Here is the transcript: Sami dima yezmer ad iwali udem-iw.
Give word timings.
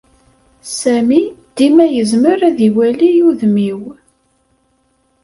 Sami 0.79 1.21
dima 1.55 1.85
yezmer 1.87 2.39
ad 2.49 2.57
iwali 2.67 3.09
udem-iw. 3.29 3.81